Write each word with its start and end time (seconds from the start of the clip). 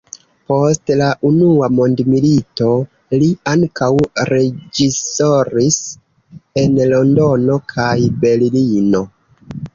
Post 0.51 0.91
la 1.01 1.09
unua 1.29 1.67
mondmilito 1.79 2.69
li 3.23 3.27
ankaŭ 3.51 3.91
reĝisoris 4.31 5.79
en 6.65 6.83
Londono 6.95 7.61
kaj 7.77 7.95
Berlino. 8.27 9.07